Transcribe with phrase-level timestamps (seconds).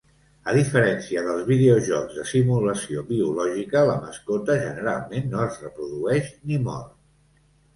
[0.51, 6.83] A diferència dels videojocs de simulació biològica, la mascota generalment no es reprodueix ni mor.